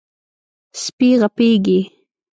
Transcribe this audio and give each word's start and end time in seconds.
سپي 0.81 1.09
غپېږي. 1.21 1.79